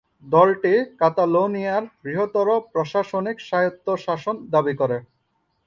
দলটি 0.25 0.71
কাতালোনিয়ার 0.99 1.83
বৃহত্তর 2.03 2.47
প্রশাসনিক 2.73 3.37
স্বায়ত্তশাসন 3.47 4.35
দাবি 4.53 4.73
করে। 4.81 4.97